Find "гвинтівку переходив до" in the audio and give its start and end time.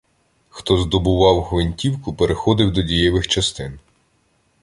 1.43-2.81